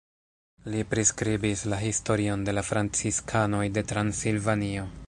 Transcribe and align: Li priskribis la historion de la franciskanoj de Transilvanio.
Li 0.75 0.79
priskribis 0.93 1.63
la 1.75 1.79
historion 1.83 2.49
de 2.49 2.57
la 2.59 2.65
franciskanoj 2.71 3.65
de 3.79 3.87
Transilvanio. 3.95 4.93